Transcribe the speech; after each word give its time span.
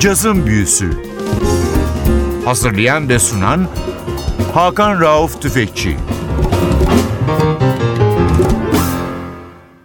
Cazın 0.00 0.46
Büyüsü 0.46 0.90
Hazırlayan 2.44 3.08
ve 3.08 3.18
sunan 3.18 3.68
Hakan 4.54 5.00
Rauf 5.00 5.42
Tüfekçi 5.42 5.96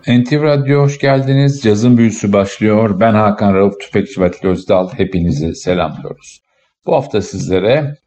NTV 0.08 0.42
Radyo 0.44 0.82
hoş 0.82 1.00
geldiniz. 1.00 1.62
Cazın 1.62 1.98
Büyüsü 1.98 2.34
başlıyor. 2.34 3.00
Ben 3.00 3.14
Hakan 3.14 3.54
Rauf 3.54 3.80
Tüfekçi 3.80 4.22
ve 4.22 4.32
Özdal. 4.44 4.90
Hepinizi 4.94 5.56
selamlıyoruz. 5.56 6.42
Bu 6.86 6.96
hafta 6.96 7.22
sizlere 7.22 7.98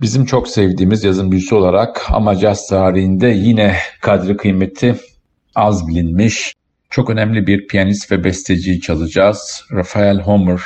bizim 0.00 0.24
çok 0.24 0.48
sevdiğimiz 0.48 1.04
yazın 1.04 1.30
büyüsü 1.30 1.54
olarak 1.54 2.06
ama 2.10 2.36
caz 2.36 2.68
tarihinde 2.68 3.28
yine 3.28 3.76
kadri 4.00 4.36
kıymeti 4.36 4.94
az 5.54 5.88
bilinmiş 5.88 6.54
çok 6.90 7.10
önemli 7.10 7.46
bir 7.46 7.66
piyanist 7.66 8.12
ve 8.12 8.24
besteciyi 8.24 8.80
çalacağız. 8.80 9.64
Rafael 9.72 10.20
Homer 10.20 10.60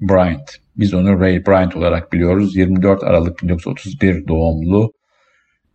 Bryant. 0.00 0.50
Biz 0.76 0.94
onu 0.94 1.20
Ray 1.20 1.46
Bryant 1.46 1.76
olarak 1.76 2.12
biliyoruz. 2.12 2.56
24 2.56 3.04
Aralık 3.04 3.42
1931 3.42 4.28
doğumlu. 4.28 4.92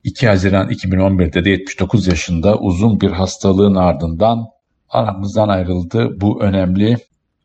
2 0.04 0.28
Haziran 0.28 0.70
2011'de 0.70 1.46
de 1.46 1.50
79 1.50 2.08
yaşında 2.08 2.60
uzun 2.60 3.02
bir 3.02 3.12
hastalığın 3.12 3.76
ardından 3.76 4.46
aramızdan 4.90 5.50
ayrıldı 5.50 6.22
bu 6.22 6.44
önemli 6.44 6.98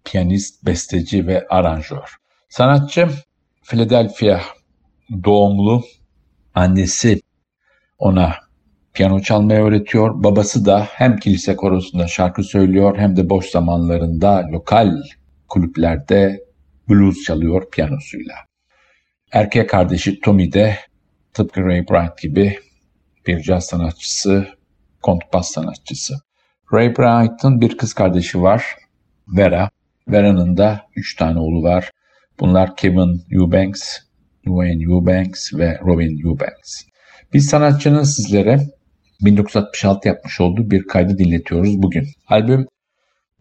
piyanist, 0.05 0.67
besteci 0.67 1.27
ve 1.27 1.47
aranjör. 1.49 2.17
Sanatçı 2.49 3.09
Philadelphia 3.63 4.41
doğumlu 5.25 5.83
annesi 6.55 7.21
ona 7.99 8.35
piyano 8.93 9.21
çalmayı 9.21 9.61
öğretiyor. 9.61 10.25
Babası 10.25 10.67
da 10.67 10.87
hem 10.91 11.17
kilise 11.17 11.57
korosunda 11.57 12.07
şarkı 12.07 12.45
söylüyor 12.45 12.99
hem 12.99 13.17
de 13.17 13.31
boş 13.31 13.47
zamanlarında 13.47 14.49
lokal 14.53 15.03
kulüplerde 15.49 16.48
blues 16.89 17.23
çalıyor 17.23 17.71
piyanosuyla. 17.71 18.35
Erkek 19.33 19.71
kardeşi 19.71 20.21
Tommy 20.21 20.53
de 20.53 20.79
tıpkı 21.33 21.65
Ray 21.65 21.89
Bryant 21.89 22.19
gibi 22.23 22.59
bir 23.27 23.41
caz 23.41 23.67
sanatçısı, 23.67 24.49
kontrbas 25.03 25.51
sanatçısı. 25.51 26.15
Ray 26.73 26.97
Bryant'ın 26.97 27.61
bir 27.61 27.77
kız 27.77 27.93
kardeşi 27.93 28.43
var, 28.43 28.65
Vera. 29.29 29.71
Vera'nın 30.09 30.57
da 30.57 30.81
üç 30.97 31.17
tane 31.17 31.39
oğlu 31.39 31.63
var. 31.63 31.91
Bunlar 32.41 32.77
Kevin 32.77 33.23
Eubanks, 33.31 33.99
Wayne 34.45 34.83
Eubanks 34.83 35.55
ve 35.55 35.79
Robin 35.81 36.27
Eubanks. 36.27 36.83
Biz 37.33 37.49
sanatçının 37.49 38.03
sizlere 38.03 38.59
1966 39.21 40.09
yapmış 40.09 40.41
olduğu 40.41 40.71
bir 40.71 40.87
kaydı 40.87 41.19
dinletiyoruz 41.19 41.83
bugün. 41.83 42.07
Albüm 42.27 42.67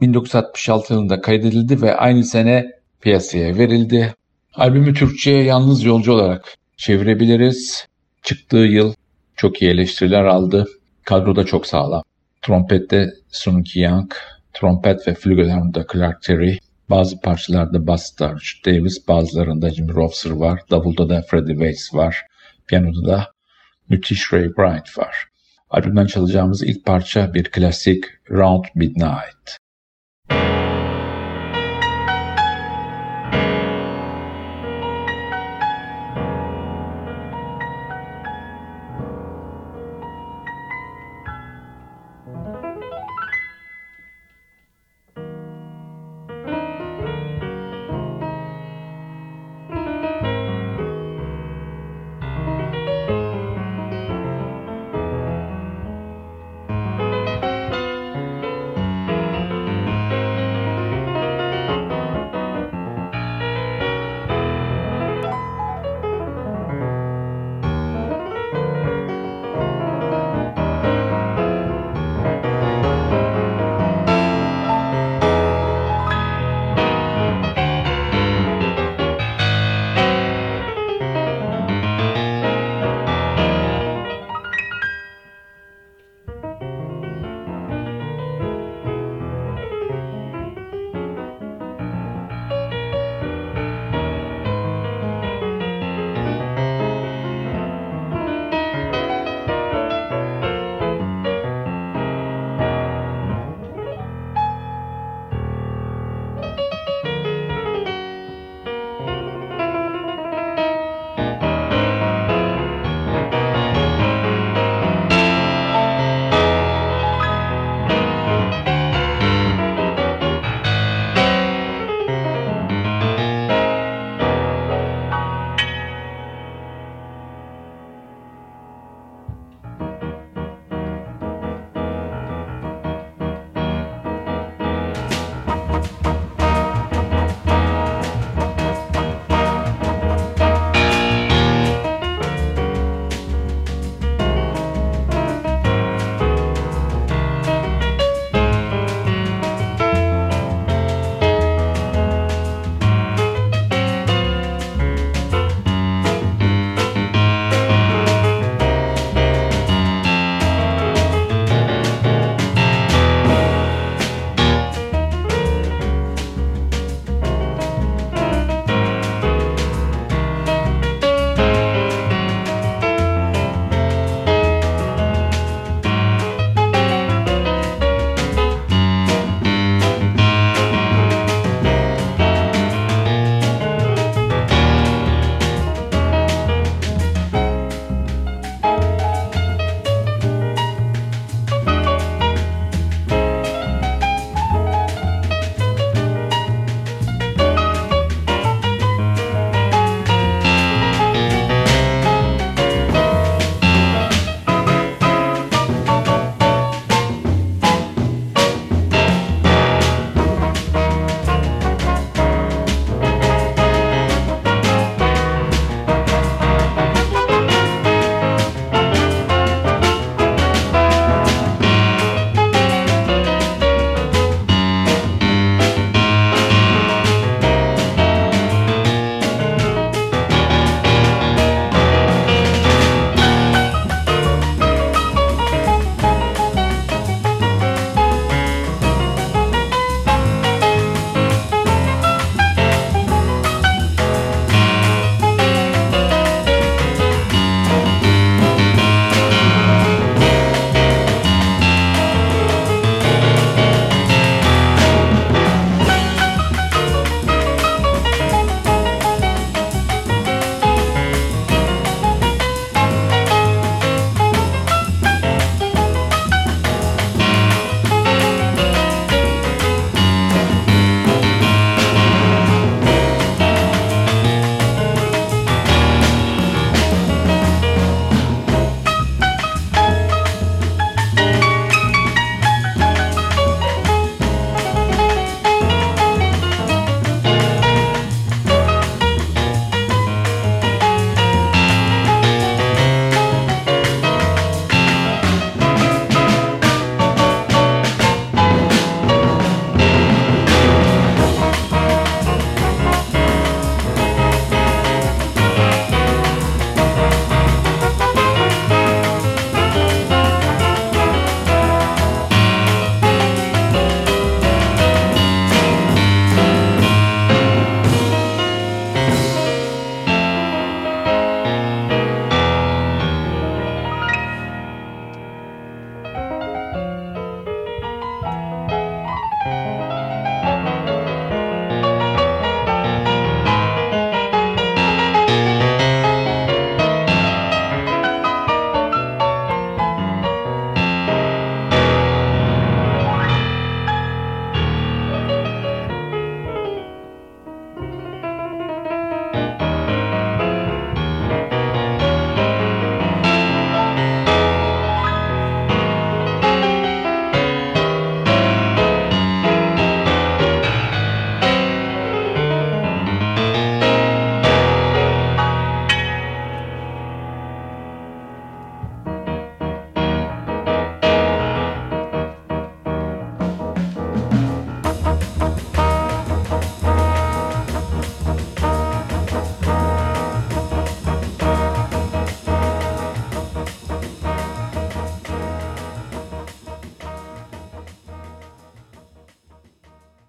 1966 0.02 0.94
yılında 0.94 1.22
kaydedildi 1.22 1.82
ve 1.82 1.96
aynı 1.96 2.24
sene 2.24 2.77
piyasaya 3.02 3.58
verildi. 3.58 4.14
Albümü 4.54 4.94
Türkçe'ye 4.94 5.44
yalnız 5.44 5.84
yolcu 5.84 6.14
olarak 6.14 6.56
çevirebiliriz. 6.78 7.88
Çıktığı 8.24 8.58
yıl 8.58 8.94
çok 9.36 9.62
iyi 9.62 9.72
eleştiriler 9.72 10.24
aldı. 10.24 10.66
Kadro 11.04 11.36
da 11.36 11.46
çok 11.46 11.68
sağlam. 11.68 12.04
Trompette 12.42 13.10
Sunki 13.30 13.80
Young, 13.80 14.12
trompet 14.54 15.08
ve 15.08 15.14
flügelhorn'da 15.14 15.86
Clark 15.94 16.22
Terry, 16.22 16.58
bazı 16.90 17.22
parçalarda 17.22 17.88
bass'ta 17.88 18.36
Rich 18.36 18.66
Davis, 18.66 19.08
bazılarında 19.08 19.70
Jimmy 19.70 19.94
Rofser 19.94 20.32
var, 20.32 20.62
davulda 20.72 21.10
da 21.10 21.22
Freddie 21.22 21.54
Weiss 21.54 21.94
var, 21.94 22.22
piyanoda 22.68 23.08
da 23.08 23.32
müthiş 23.90 24.34
Ray 24.34 24.50
Bryant 24.58 24.98
var. 24.98 25.26
Albümden 25.70 26.06
çalacağımız 26.06 26.64
ilk 26.64 26.86
parça 26.86 27.34
bir 27.34 27.44
klasik 27.44 28.06
Round 28.32 28.66
Midnight. 28.76 29.58
Cazın 30.30 30.67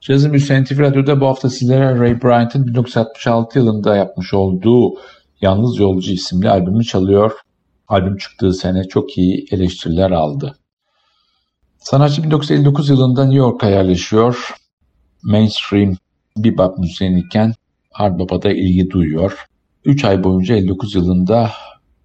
Büyüsü 0.08 0.62
NTV 0.62 0.80
Radyo'da 0.80 1.20
bu 1.20 1.26
hafta 1.26 1.50
sizlere 1.50 1.98
Ray 1.98 2.22
Bryant'ın 2.22 2.66
1966 2.66 3.58
yılında 3.58 3.96
yapmış 3.96 4.34
olduğu 4.34 4.94
Yalnız 5.40 5.78
Yolcu 5.78 6.12
isimli 6.12 6.50
albümü 6.50 6.84
çalıyor. 6.84 7.32
Albüm 7.88 8.16
çıktığı 8.16 8.52
sene 8.52 8.84
çok 8.84 9.18
iyi 9.18 9.46
eleştiriler 9.50 10.10
aldı. 10.10 10.58
Sanatçı 11.78 12.22
1959 12.22 12.88
yılında 12.88 13.24
New 13.24 13.38
York'a 13.38 13.70
yerleşiyor. 13.70 14.54
Mainstream 15.22 15.96
bebop 16.36 16.78
müzisyeniyken 16.78 17.52
hard 17.90 18.18
bop'a 18.18 18.42
da 18.42 18.50
ilgi 18.52 18.90
duyuyor. 18.90 19.46
3 19.84 20.04
ay 20.04 20.24
boyunca 20.24 20.56
59 20.56 20.94
yılında 20.94 21.50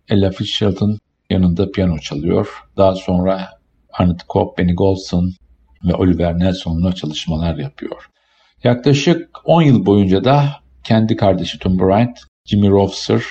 Ella 0.10 0.32
Fitzgerald'ın 0.32 1.00
yanında 1.30 1.72
piyano 1.72 1.98
çalıyor. 2.00 2.48
Daha 2.78 2.96
sonra 2.96 3.50
Arnett 3.94 4.30
Cobb, 4.30 4.58
Benny 4.58 4.74
Golson 4.74 5.34
ve 5.84 5.96
Oliver 5.96 6.40
Nelson'la 6.40 6.94
çalışmalar 6.94 7.58
yapıyor. 7.58 8.10
Yaklaşık 8.64 9.30
10 9.44 9.62
yıl 9.62 9.86
boyunca 9.86 10.24
da 10.24 10.50
kendi 10.84 11.16
kardeşi 11.16 11.60
Tom 11.60 11.80
Bryant, 11.80 12.20
Jimmy 12.46 12.70
Rofser 12.70 13.22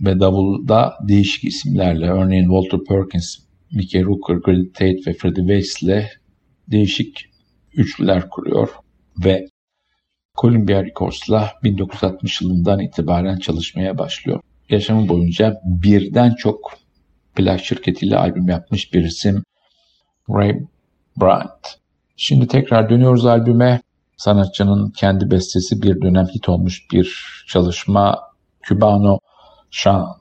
ve 0.00 0.20
davulda 0.20 0.94
değişik 1.08 1.44
isimlerle 1.44 2.10
örneğin 2.10 2.48
Walter 2.48 2.80
Perkins, 2.88 3.38
Mickey 3.72 4.02
Rooker, 4.02 4.34
Grady 4.34 4.72
Tate 4.72 5.00
ve 5.06 5.14
Freddie 5.14 5.42
Weiss 5.42 5.82
ile 5.82 6.10
değişik 6.68 7.24
üçlüler 7.72 8.28
kuruyor 8.28 8.68
ve 9.24 9.46
Columbia 10.36 10.84
Records'la 10.84 11.52
1960 11.64 12.40
yılından 12.40 12.80
itibaren 12.80 13.38
çalışmaya 13.38 13.98
başlıyor. 13.98 14.40
Yaşamı 14.68 15.08
boyunca 15.08 15.60
birden 15.64 16.34
çok 16.34 16.78
plak 17.34 17.64
şirketiyle 17.64 18.16
albüm 18.16 18.48
yapmış 18.48 18.94
bir 18.94 19.04
isim 19.04 19.42
Ray 20.30 20.60
Bryant. 21.20 21.78
Şimdi 22.16 22.46
tekrar 22.46 22.90
dönüyoruz 22.90 23.26
albüme. 23.26 23.80
Sanatçının 24.16 24.90
kendi 24.90 25.30
bestesi 25.30 25.82
bir 25.82 26.00
dönem 26.02 26.26
hit 26.26 26.48
olmuş 26.48 26.86
bir 26.92 27.24
çalışma 27.48 28.18
Cubano 28.62 29.18
Şan. 29.70 30.16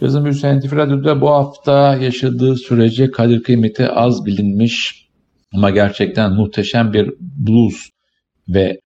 Cazın 0.00 0.24
Büyüsü 0.24 0.58
NTV 0.58 0.76
Radyo'da 0.76 1.20
bu 1.20 1.30
hafta 1.30 1.96
yaşadığı 1.96 2.56
sürece 2.56 3.10
kadir 3.10 3.42
kıymeti 3.42 3.88
az 3.88 4.26
bilinmiş 4.26 5.06
ama 5.54 5.70
gerçekten 5.70 6.32
muhteşem 6.32 6.92
bir 6.92 7.14
blues 7.20 7.88
ve 8.48 8.80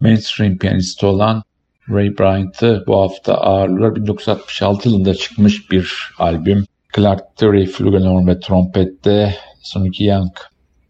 mainstream 0.00 0.58
piyanisti 0.58 1.06
olan 1.06 1.42
Ray 1.90 2.18
Bryant'ı 2.18 2.84
bu 2.86 3.00
hafta 3.00 3.34
ağırlıyor. 3.34 3.96
1966 3.96 4.88
yılında 4.88 5.14
çıkmış 5.14 5.70
bir 5.70 6.10
albüm. 6.18 6.64
Clark 6.96 7.36
Terry 7.36 7.66
flugelhorn 7.66 8.26
ve 8.26 8.40
trompette, 8.40 9.34
Sonic 9.62 10.04
Young 10.04 10.32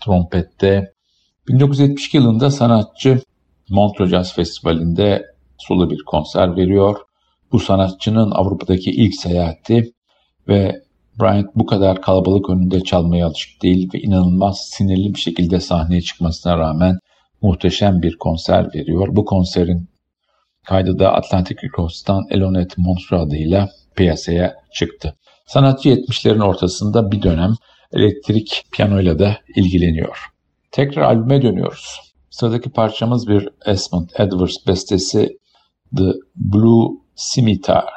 trompette. 0.05 0.93
1972 1.49 2.17
yılında 2.17 2.51
sanatçı 2.51 3.21
Montreux 3.69 4.11
Jazz 4.11 4.35
Festivali'nde 4.35 5.27
solo 5.59 5.91
bir 5.91 6.03
konser 6.07 6.57
veriyor. 6.57 7.08
Bu 7.53 7.59
sanatçının 7.59 8.31
Avrupa'daki 8.31 8.91
ilk 8.91 9.15
seyahati 9.15 9.93
ve 10.49 10.83
Bryant 11.21 11.47
bu 11.55 11.67
kadar 11.67 12.03
kalabalık 12.03 12.51
önünde 12.51 12.81
çalmaya 12.81 13.27
alışık 13.27 13.63
değil 13.63 13.91
ve 13.95 14.01
inanılmaz 14.01 14.69
sinirli 14.71 15.15
bir 15.15 15.19
şekilde 15.19 15.61
sahneye 15.61 16.01
çıkmasına 16.01 16.59
rağmen 16.59 16.99
muhteşem 17.43 18.03
bir 18.03 18.17
konser 18.17 18.75
veriyor. 18.75 19.09
Bu 19.11 19.25
konserin 19.25 19.89
kaydı 20.67 20.99
da 20.99 21.13
Atlantic 21.13 21.57
Records'tan 21.65 22.27
Elonet 22.31 22.79
Montreux 22.79 23.23
adıyla 23.23 23.71
piyasaya 23.97 24.55
çıktı. 24.73 25.15
Sanatçı 25.47 25.89
70'lerin 25.89 26.45
ortasında 26.45 27.13
bir 27.13 27.23
dönem 27.23 27.55
elektrik 27.93 28.65
piyanoyla 28.73 29.19
da 29.19 29.39
ilgileniyor. 29.57 30.19
Tekrar 30.71 31.03
albüme 31.03 31.43
dönüyoruz. 31.43 32.01
Sıradaki 32.31 32.71
parçamız 32.71 33.29
bir 33.29 33.49
Esmond 33.67 34.09
Edwards 34.19 34.67
bestesi 34.67 35.39
The 35.97 36.13
Blue 36.37 36.89
cimetière 37.19 37.93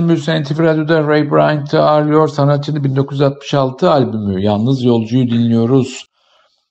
Cazın 0.00 0.08
Büyüsü 0.08 0.42
NTV 0.42 0.62
Radyo'da 0.62 1.08
Ray 1.08 1.30
Bryant'ı 1.30 1.82
ağırlıyor. 1.82 2.28
Sanatçının 2.28 2.84
1966 2.84 3.90
albümü 3.90 4.42
Yalnız 4.42 4.84
Yolcuyu 4.84 5.30
dinliyoruz. 5.30 6.06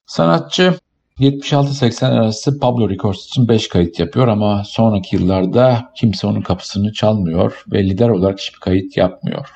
Sanatçı 0.05 0.79
76-80 1.19 2.05
arası 2.05 2.59
Pablo 2.59 2.89
Records 2.89 3.25
için 3.25 3.47
5 3.47 3.69
kayıt 3.69 3.99
yapıyor 3.99 4.27
ama 4.27 4.63
sonraki 4.63 5.15
yıllarda 5.15 5.91
kimse 5.95 6.27
onun 6.27 6.41
kapısını 6.41 6.93
çalmıyor 6.93 7.63
ve 7.71 7.83
lider 7.83 8.09
olarak 8.09 8.39
hiçbir 8.39 8.59
kayıt 8.59 8.97
yapmıyor. 8.97 9.49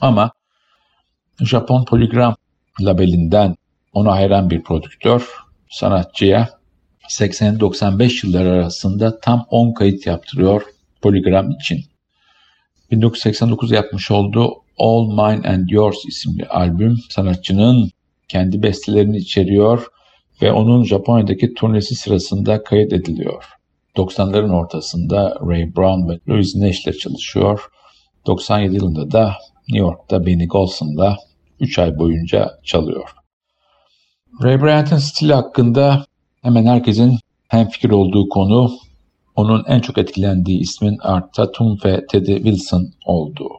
Ama 0.00 0.30
Japon 1.40 1.84
Polygram 1.84 2.34
labelinden 2.80 3.56
ona 3.92 4.12
hayran 4.12 4.50
bir 4.50 4.62
prodüktör 4.62 5.30
sanatçıya 5.70 6.48
80-95 7.08 8.26
yıllar 8.26 8.46
arasında 8.46 9.20
tam 9.20 9.46
10 9.50 9.74
kayıt 9.74 10.06
yaptırıyor 10.06 10.62
Polygram 11.02 11.50
için. 11.50 11.95
1989 12.90 13.70
yapmış 13.70 14.10
olduğu 14.10 14.52
All 14.78 15.06
Mine 15.06 15.48
and 15.48 15.68
Yours 15.68 16.04
isimli 16.08 16.46
albüm 16.46 16.96
sanatçının 17.10 17.90
kendi 18.28 18.62
bestelerini 18.62 19.16
içeriyor 19.16 19.86
ve 20.42 20.52
onun 20.52 20.84
Japonya'daki 20.84 21.54
turnesi 21.54 21.94
sırasında 21.94 22.62
kayıt 22.62 22.92
ediliyor. 22.92 23.44
90'ların 23.96 24.54
ortasında 24.54 25.34
Ray 25.46 25.76
Brown 25.76 26.08
ve 26.08 26.18
Louis 26.28 26.56
Nash 26.56 26.84
ile 26.84 26.92
çalışıyor. 26.92 27.60
97 28.26 28.74
yılında 28.74 29.10
da 29.10 29.34
New 29.68 29.86
York'ta 29.86 30.26
Benny 30.26 30.46
Golson'la 30.46 31.16
3 31.60 31.78
ay 31.78 31.98
boyunca 31.98 32.50
çalıyor. 32.64 33.10
Ray 34.42 34.62
Bryant'ın 34.62 34.98
stili 34.98 35.34
hakkında 35.34 36.06
hemen 36.42 36.66
herkesin 36.66 37.18
hemfikir 37.48 37.90
olduğu 37.90 38.28
konu 38.28 38.70
onun 39.36 39.64
en 39.66 39.80
çok 39.80 39.98
etkilendiği 39.98 40.60
ismin 40.60 40.98
Art 41.02 41.34
Tatum 41.34 41.78
ve 41.84 42.06
Teddy 42.06 42.34
Wilson 42.34 42.86
olduğu. 43.06 43.50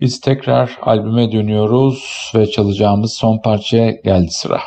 Biz 0.00 0.20
tekrar 0.20 0.78
albüme 0.82 1.32
dönüyoruz 1.32 2.32
ve 2.34 2.50
çalacağımız 2.50 3.12
son 3.12 3.38
parçaya 3.38 3.90
geldi 3.90 4.30
sıra. 4.30 4.60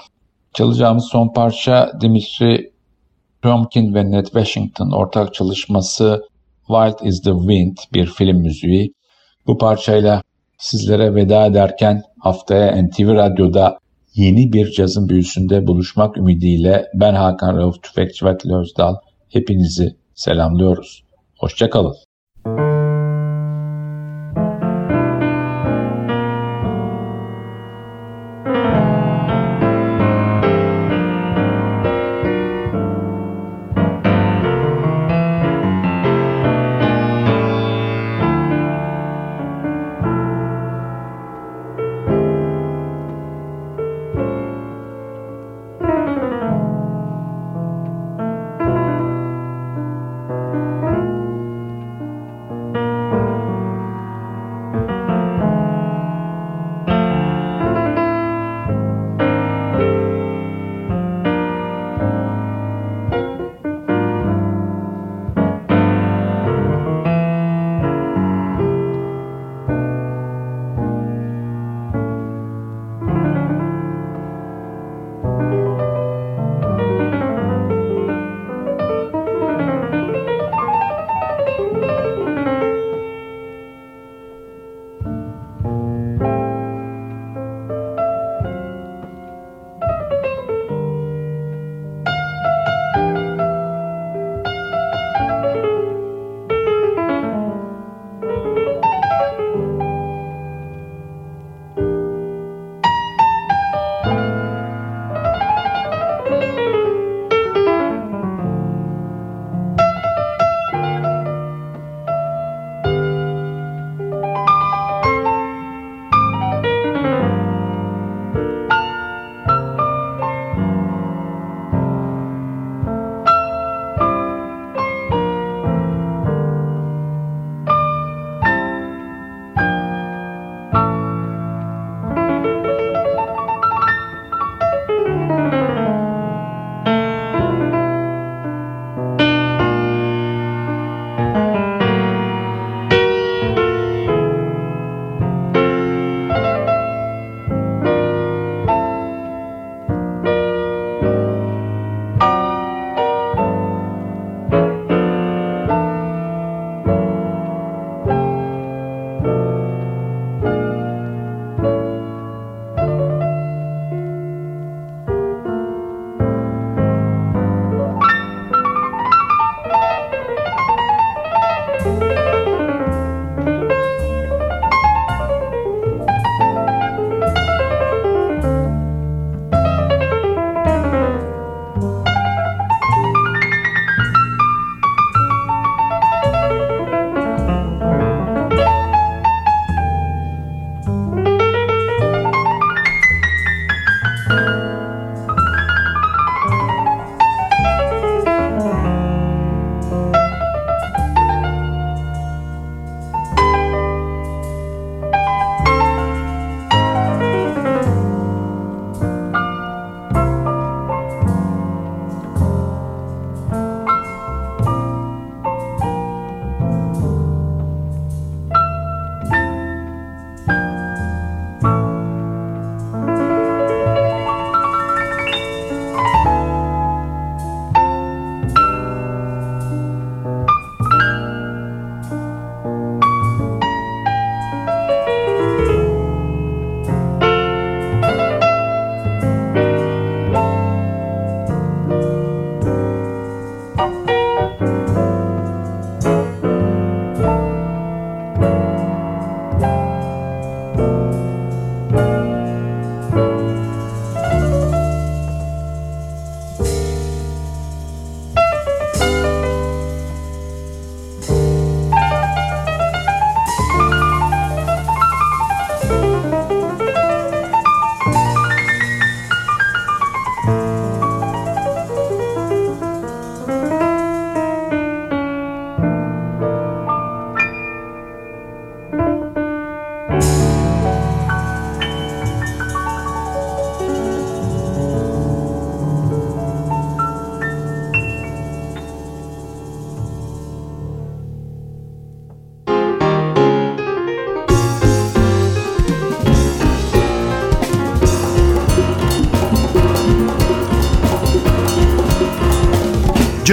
Çalacağımız 0.53 1.05
son 1.05 1.33
parça 1.33 1.91
Dimitri 2.01 2.71
Romkin 3.45 3.93
ve 3.93 4.11
Ned 4.11 4.25
Washington 4.25 4.91
ortak 4.91 5.33
çalışması 5.33 6.21
Wild 6.67 7.07
is 7.07 7.21
the 7.21 7.31
Wind 7.31 7.77
bir 7.93 8.05
film 8.05 8.37
müziği. 8.37 8.93
Bu 9.47 9.57
parçayla 9.57 10.21
sizlere 10.57 11.15
veda 11.15 11.45
ederken 11.45 12.01
haftaya 12.19 12.83
NTV 12.83 13.13
Radyo'da 13.13 13.79
yeni 14.15 14.53
bir 14.53 14.71
cazın 14.71 15.09
büyüsünde 15.09 15.67
buluşmak 15.67 16.17
ümidiyle 16.17 16.85
ben 16.93 17.13
Hakan 17.13 17.57
Rauf 17.57 17.83
Tüfekçi 17.83 18.25
ve 18.25 18.37
Özdal 18.61 18.95
hepinizi 19.29 19.95
selamlıyoruz. 20.15 21.03
Hoşçakalın. 21.39 21.95